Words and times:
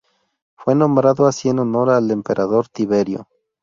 Fue 0.55 0.73
nombrado 0.73 1.27
así 1.27 1.49
en 1.49 1.59
honor 1.59 1.91
del 1.93 2.09
Emperador 2.09 2.67
Tiberio. 2.69 3.27